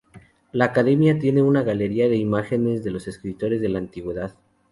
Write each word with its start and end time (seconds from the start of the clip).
La 0.51 0.65
academia 0.65 1.19
tiene 1.19 1.43
una 1.43 1.61
galería 1.61 2.09
de 2.09 2.15
imágenes 2.17 2.83
de 2.83 2.89
los 2.89 3.07
escritores 3.07 3.61
de 3.61 3.69
la 3.69 3.77
antigüedad. 3.77 4.33